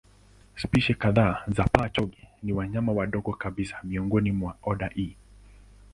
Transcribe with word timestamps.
Spishi 0.55 0.93
kadhaa 0.93 1.43
za 1.47 1.63
paa-chonge 1.63 2.27
ni 2.43 2.53
wanyama 2.53 2.91
wadogo 2.91 3.33
kabisa 3.33 3.79
miongoni 3.83 4.31
mwa 4.31 4.57
oda 4.63 4.87
hii. 4.87 5.15